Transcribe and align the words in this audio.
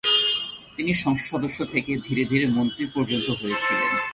তিনি 0.75 0.91
সংসদ 0.93 1.27
সদস্য 1.31 1.59
থেকে 1.65 1.91
ধীরে 2.07 2.23
ধীরে 2.25 2.45
মন্ত্রী 2.47 2.85
পর্যন্ত 2.93 3.27
হয়েছিলেন। 3.41 3.91